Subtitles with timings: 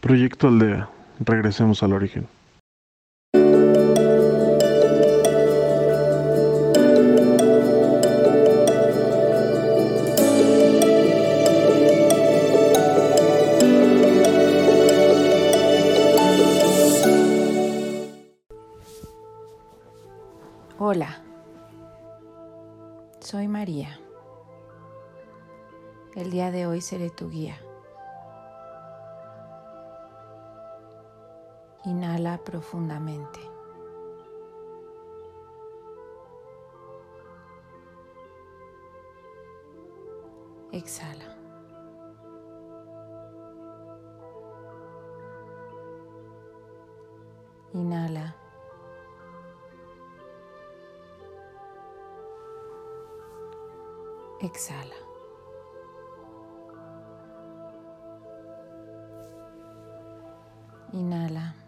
[0.00, 0.88] Proyecto Aldea.
[1.18, 2.28] Regresemos al origen.
[20.80, 21.20] Hola,
[23.18, 23.98] soy María.
[26.14, 27.58] El día de hoy seré tu guía.
[31.88, 33.40] Inhala profundamente.
[40.70, 41.24] Exhala.
[47.72, 48.34] Inhala.
[54.42, 54.94] Exhala.
[60.92, 61.67] Inhala.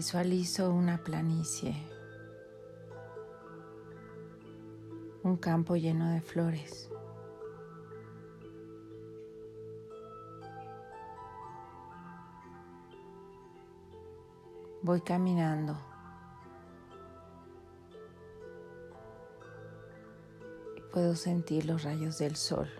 [0.00, 1.74] Visualizo una planicie,
[5.22, 6.88] un campo lleno de flores.
[14.80, 15.78] Voy caminando.
[20.94, 22.70] Puedo sentir los rayos del sol.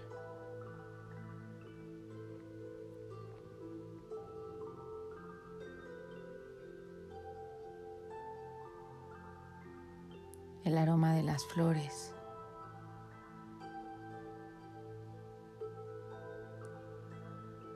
[11.47, 12.15] Flores.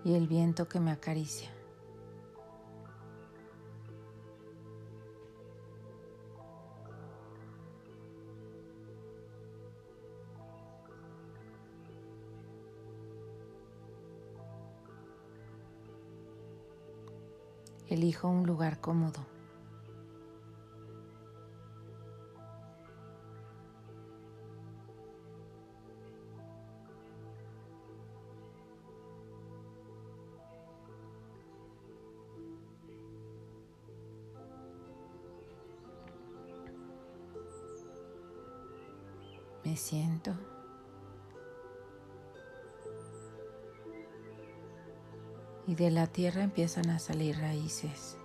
[0.04, 1.50] Y el viento que me acaricia.
[17.88, 19.33] Elijo un lugar cómodo.
[45.66, 48.18] Y de la tierra empiezan a salir raíces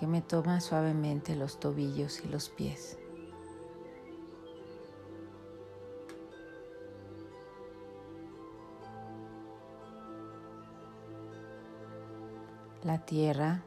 [0.00, 2.98] que me toman suavemente los tobillos y los pies.
[12.82, 13.62] La tierra,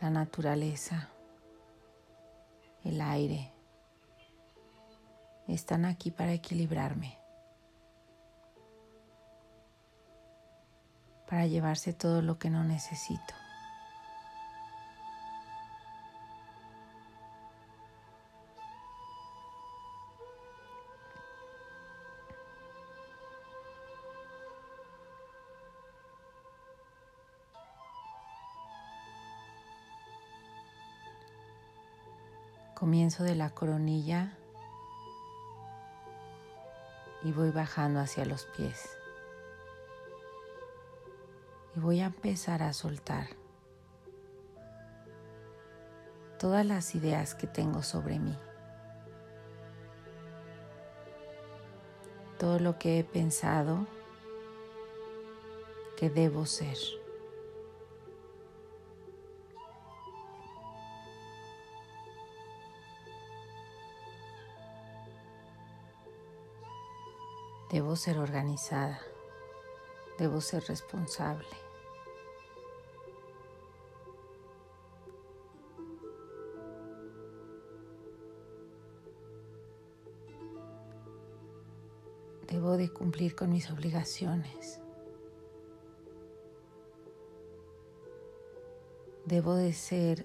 [0.00, 1.08] la naturaleza,
[2.84, 3.52] el aire
[5.48, 7.21] están aquí para equilibrarme.
[11.32, 13.32] Para llevarse todo lo que no necesito.
[32.74, 34.36] Comienzo de la coronilla
[37.22, 39.01] y voy bajando hacia los pies
[41.74, 43.28] y voy a empezar a soltar
[46.38, 48.36] todas las ideas que tengo sobre mí.
[52.38, 53.86] Todo lo que he pensado
[55.96, 56.76] que debo ser.
[67.70, 69.11] Debo ser organizada.
[70.22, 71.48] Debo ser responsable.
[82.46, 84.78] Debo de cumplir con mis obligaciones.
[89.24, 90.24] Debo de ser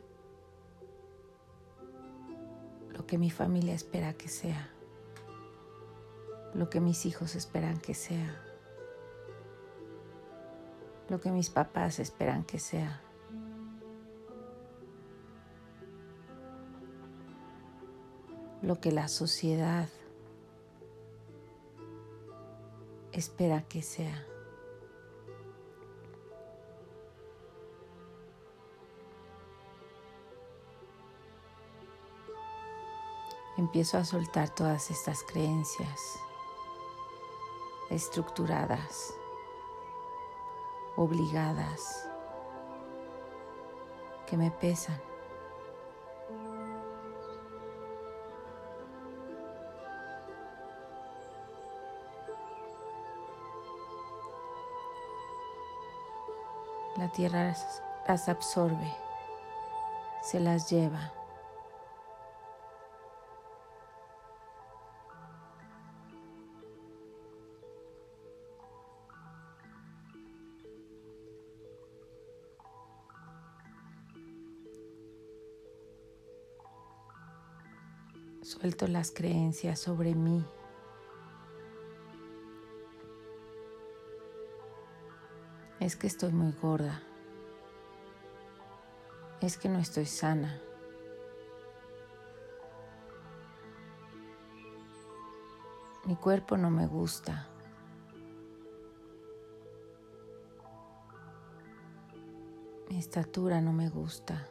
[2.92, 4.70] lo que mi familia espera que sea,
[6.54, 8.47] lo que mis hijos esperan que sea
[11.10, 13.02] lo que mis papás esperan que sea.
[18.62, 19.88] lo que la sociedad
[23.12, 24.26] espera que sea.
[33.58, 36.20] Empiezo a soltar todas estas creencias
[37.90, 39.14] estructuradas,
[40.98, 42.10] obligadas,
[44.26, 45.00] que me pesan.
[56.98, 57.56] La tierra
[58.08, 58.92] las absorbe,
[60.24, 61.14] se las lleva.
[78.60, 80.44] Suelto las creencias sobre mí.
[85.80, 87.04] Es que estoy muy gorda.
[89.42, 90.60] Es que no estoy sana.
[96.06, 97.48] Mi cuerpo no me gusta.
[102.90, 104.48] Mi estatura no me gusta.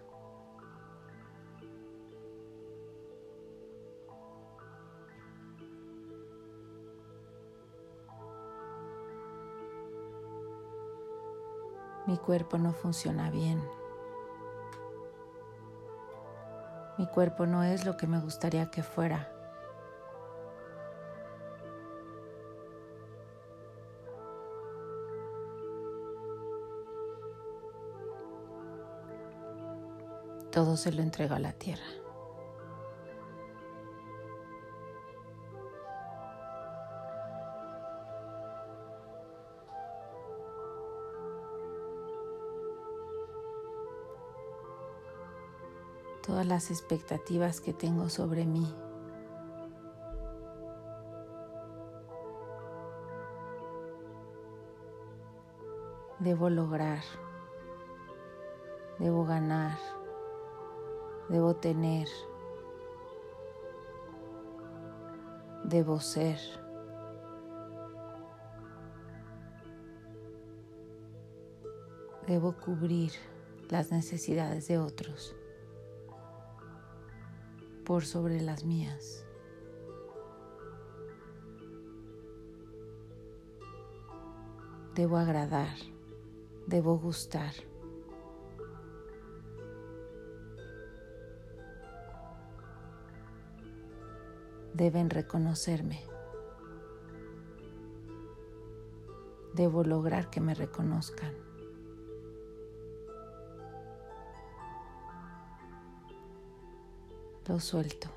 [12.16, 13.62] Mi cuerpo no funciona bien.
[16.96, 19.30] Mi cuerpo no es lo que me gustaría que fuera.
[30.50, 32.05] Todo se lo entrego a la tierra.
[46.26, 48.66] Todas las expectativas que tengo sobre mí.
[56.18, 57.02] Debo lograr,
[58.98, 59.78] debo ganar,
[61.28, 62.08] debo tener,
[65.64, 66.38] debo ser.
[72.26, 73.12] Debo cubrir
[73.70, 75.36] las necesidades de otros
[77.86, 79.24] por sobre las mías.
[84.96, 85.76] Debo agradar,
[86.66, 87.54] debo gustar.
[94.74, 96.02] Deben reconocerme.
[99.54, 101.45] Debo lograr que me reconozcan.
[107.48, 108.08] Lo suelto.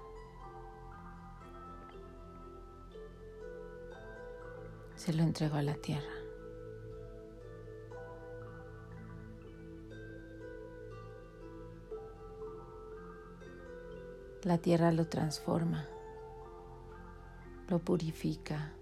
[4.95, 6.13] Se lo entrego a la tierra.
[14.43, 15.85] La tierra lo transforma,
[17.67, 18.73] lo purifica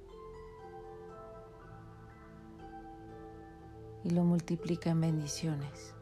[4.04, 5.97] y lo multiplica en bendiciones.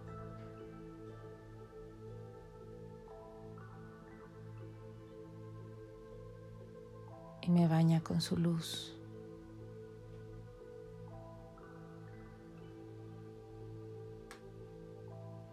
[7.46, 8.92] Y me baña con su luz.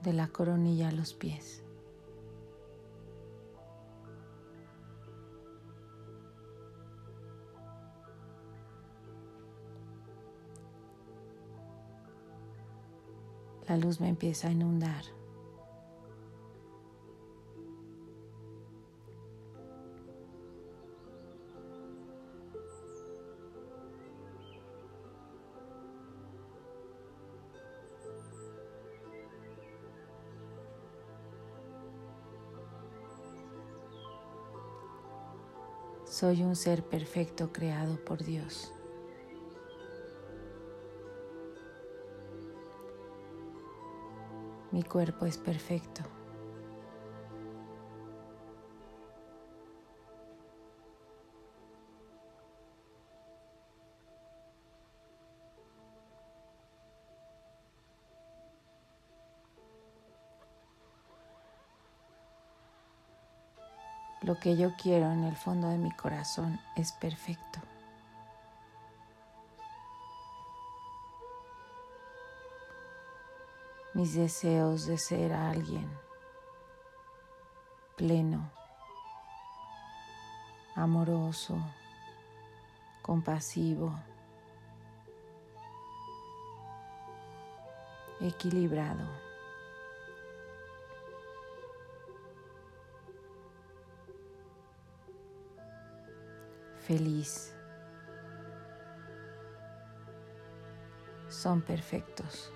[0.02, 1.62] de la coronilla a los pies.
[13.68, 15.04] La luz me empieza a inundar.
[36.12, 38.70] Soy un ser perfecto creado por Dios.
[44.72, 46.02] Mi cuerpo es perfecto.
[64.32, 67.60] Lo que yo quiero en el fondo de mi corazón es perfecto.
[73.92, 75.86] Mis deseos de ser alguien
[77.94, 78.50] pleno,
[80.76, 81.58] amoroso,
[83.02, 83.92] compasivo,
[88.18, 89.31] equilibrado.
[96.86, 97.54] Feliz.
[101.28, 102.52] Son perfectos.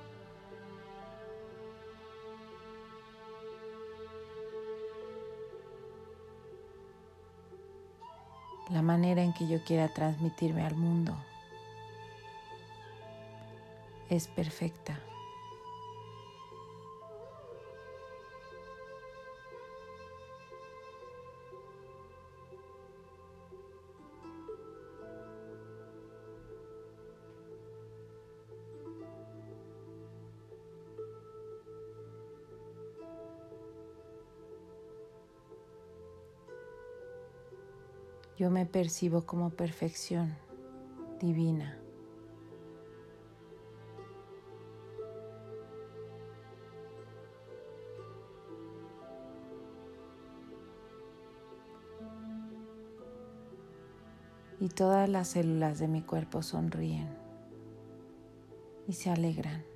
[8.71, 11.16] La manera en que yo quiera transmitirme al mundo
[14.11, 14.99] es perfecta.
[38.47, 40.37] Yo me percibo como perfección
[41.21, 41.76] divina.
[54.61, 57.09] Y todas las células de mi cuerpo sonríen
[58.87, 59.75] y se alegran.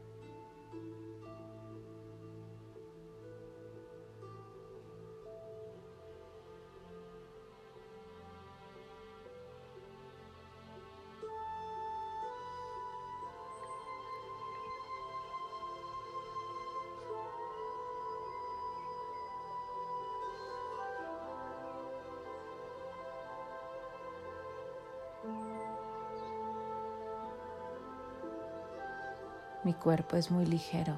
[29.70, 30.96] Mi cuerpo es muy ligero.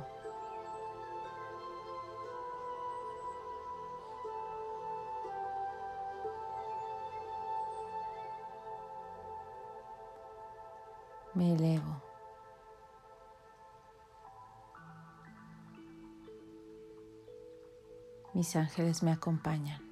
[11.34, 12.00] Me elevo.
[18.32, 19.91] Mis ángeles me acompañan.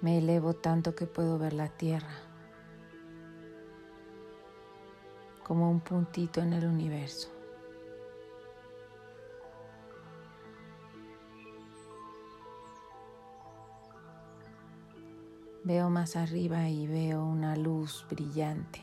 [0.00, 2.14] Me elevo tanto que puedo ver la tierra
[5.42, 7.30] como un puntito en el universo.
[15.64, 18.80] Veo más arriba y veo una luz brillante.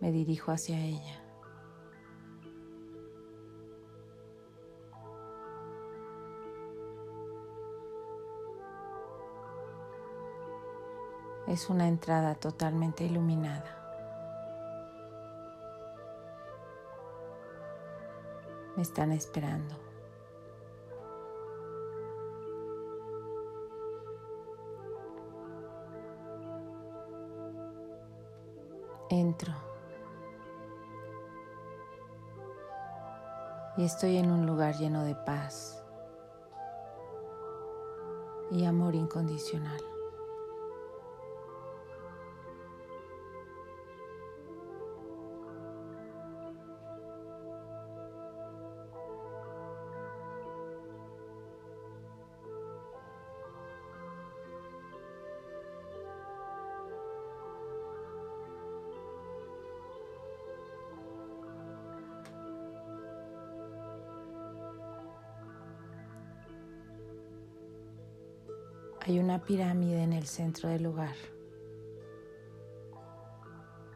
[0.00, 1.29] Me dirijo hacia ella.
[11.50, 13.76] Es una entrada totalmente iluminada.
[18.76, 19.74] Me están esperando.
[29.08, 29.52] Entro.
[33.76, 35.82] Y estoy en un lugar lleno de paz
[38.52, 39.89] y amor incondicional..
[69.30, 71.14] Una pirámide en el centro del lugar.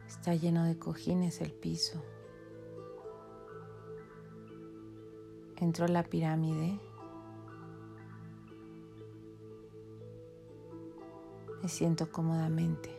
[0.07, 2.01] Está lleno de cojines el piso.
[5.57, 6.79] Entro a la pirámide.
[11.61, 12.97] Me siento cómodamente.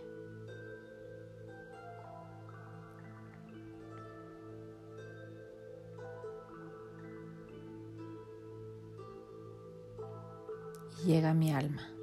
[11.07, 11.96] Llega mi alma.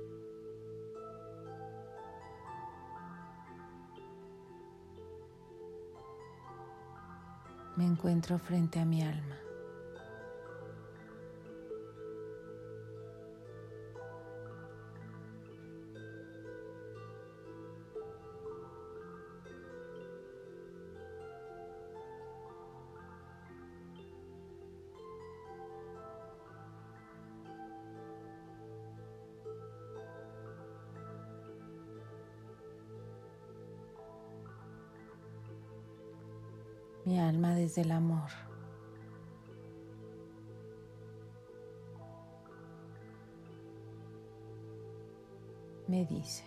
[7.75, 9.42] Me encuentro frente a mi alma.
[37.13, 38.31] Mi alma desde el amor.
[45.87, 46.43] Me dice.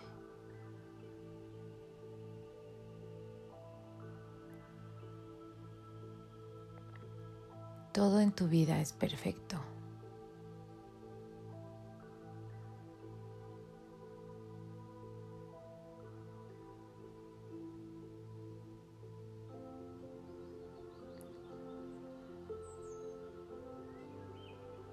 [7.93, 9.56] Todo en tu vida es perfecto.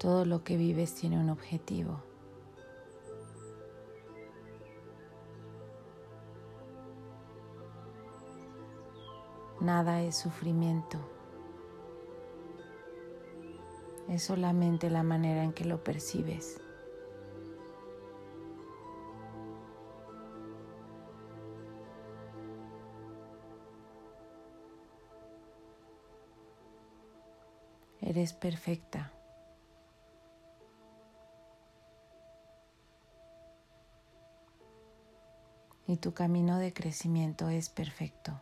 [0.05, 1.99] Todo lo que vives tiene un objetivo.
[9.61, 10.99] Nada es sufrimiento.
[14.07, 16.61] Es solamente la manera en que lo percibes.
[28.01, 29.14] Eres perfecta.
[35.87, 38.39] Y tu camino de crecimiento es perfecto.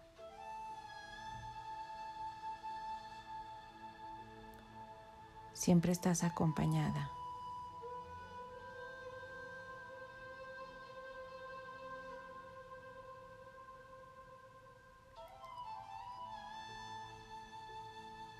[5.53, 7.09] Siempre estás acompañada.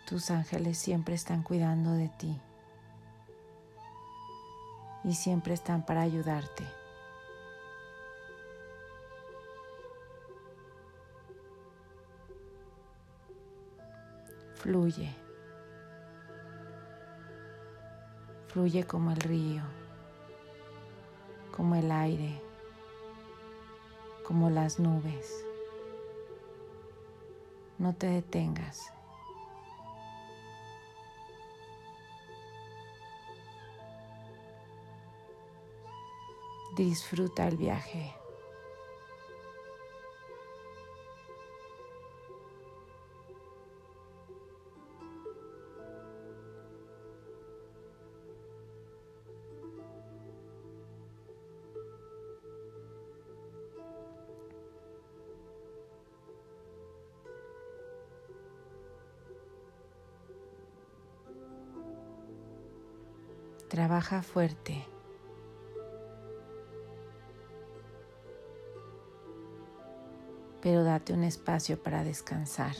[0.05, 2.39] Tus ángeles siempre están cuidando de ti
[5.03, 6.82] y siempre están para ayudarte.
[14.63, 15.13] Fluye.
[18.47, 19.61] Fluye como el río,
[21.51, 22.41] como el aire,
[24.25, 25.45] como las nubes.
[27.77, 28.93] No te detengas.
[36.77, 38.22] Disfruta el viaje.
[63.73, 64.85] Trabaja fuerte.
[70.61, 72.75] Pero date un espacio para descansar.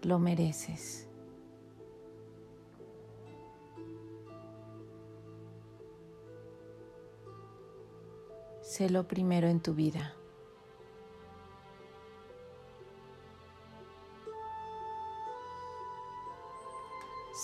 [0.00, 1.06] Lo mereces.
[8.62, 10.14] Sé lo primero en tu vida.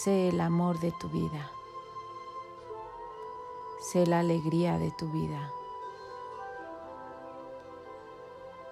[0.02, 1.50] Sé el amor de tu vida.
[3.80, 5.52] Sé la alegría de tu vida.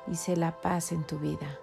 [0.07, 1.61] Y sé la paz en tu vida.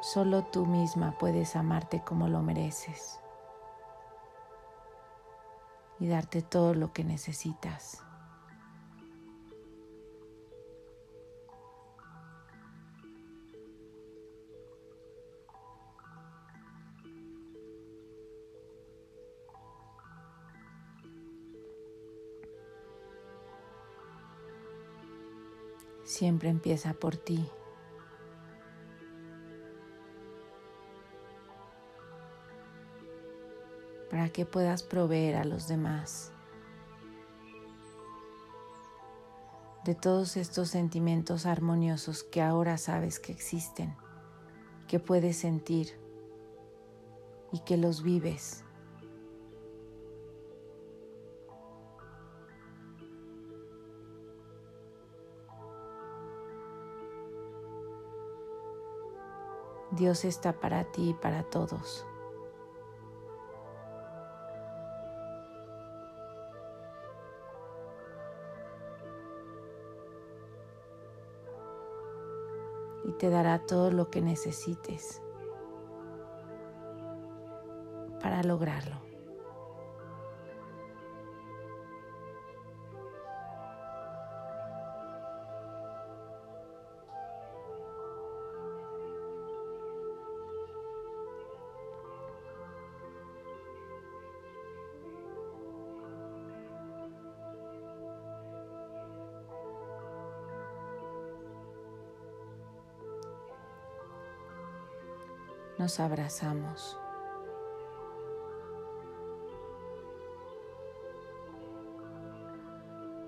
[0.00, 3.20] Solo tú misma puedes amarte como lo mereces
[5.98, 8.02] y darte todo lo que necesitas.
[26.04, 27.46] Siempre empieza por ti.
[34.16, 36.32] Para que puedas proveer a los demás
[39.84, 43.94] de todos estos sentimientos armoniosos que ahora sabes que existen,
[44.88, 46.00] que puedes sentir
[47.52, 48.64] y que los vives.
[59.90, 62.06] Dios está para ti y para todos.
[73.06, 75.22] Y te dará todo lo que necesites
[78.20, 79.05] para lograrlo.
[105.86, 106.98] Nos abrazamos.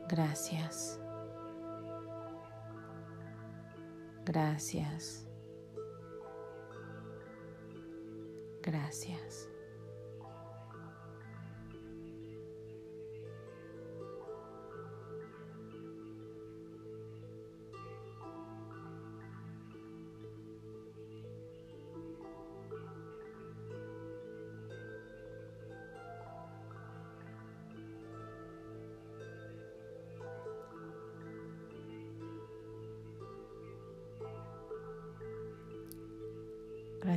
[0.08, 0.98] Gracias.
[4.24, 5.24] Gracias.
[8.60, 9.48] Gracias.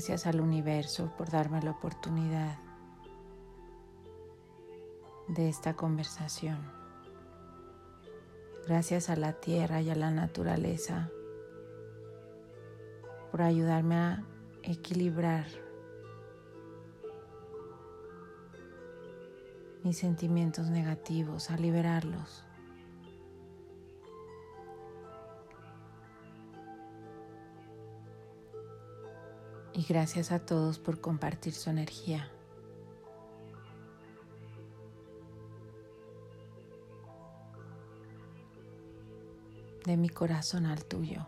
[0.01, 2.57] Gracias al universo por darme la oportunidad
[5.27, 6.57] de esta conversación.
[8.65, 11.11] Gracias a la tierra y a la naturaleza
[13.29, 14.25] por ayudarme a
[14.63, 15.45] equilibrar
[19.83, 22.43] mis sentimientos negativos, a liberarlos.
[29.81, 32.29] Y gracias a todos por compartir su energía.
[39.83, 41.25] De mi corazón al tuyo.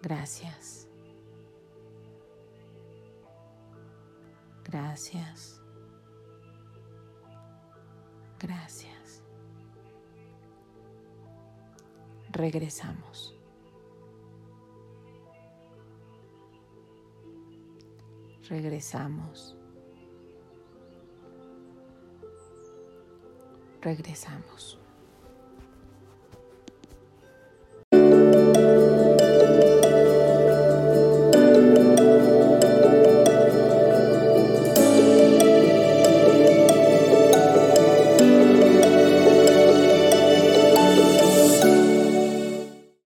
[0.00, 0.88] Gracias.
[4.64, 5.60] Gracias.
[8.38, 9.22] Gracias.
[12.30, 13.36] Regresamos.
[18.50, 19.56] Regresamos.
[23.80, 24.78] Regresamos.